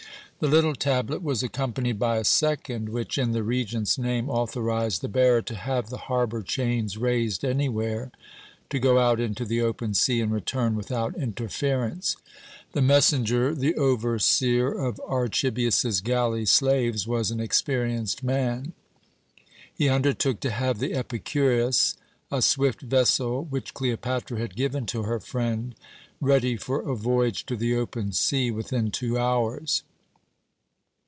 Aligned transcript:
The 0.41 0.47
little 0.47 0.73
tablet 0.73 1.21
was 1.21 1.43
accompanied 1.43 1.99
by 1.99 2.17
a 2.17 2.23
second, 2.23 2.89
which, 2.89 3.19
in 3.19 3.31
the 3.31 3.43
Regent's 3.43 3.99
name, 3.99 4.27
authorized 4.27 5.01
the 5.03 5.07
bearer 5.07 5.43
to 5.43 5.53
have 5.53 5.91
the 5.91 5.97
harbour 6.09 6.41
chains 6.41 6.97
raised 6.97 7.45
anywhere, 7.45 8.11
to 8.71 8.79
go 8.79 8.97
out 8.97 9.19
into 9.19 9.45
the 9.45 9.61
open 9.61 9.93
sea 9.93 10.19
and 10.19 10.31
return 10.31 10.73
without 10.75 11.15
interference. 11.15 12.17
The 12.71 12.81
messenger, 12.81 13.53
the 13.53 13.75
overseer 13.75 14.71
of 14.71 14.99
Archibius's 15.07 16.01
galley 16.01 16.47
slaves, 16.47 17.07
was 17.07 17.29
an 17.29 17.39
experienced 17.39 18.23
man. 18.23 18.73
He 19.71 19.89
undertook 19.89 20.39
to 20.39 20.49
have 20.49 20.79
the 20.79 20.95
"Epicurus" 20.95 21.97
a 22.31 22.41
swift 22.41 22.81
vessel, 22.81 23.43
which 23.47 23.75
Cleopatra 23.75 24.39
had 24.39 24.55
given 24.55 24.87
to 24.87 25.03
her 25.03 25.19
friend 25.19 25.75
ready 26.19 26.57
for 26.57 26.79
a 26.89 26.95
voyage 26.95 27.45
to 27.45 27.55
the 27.55 27.75
open 27.75 28.11
sea 28.11 28.49
within 28.49 28.89
two 28.89 29.19
hours. 29.19 29.83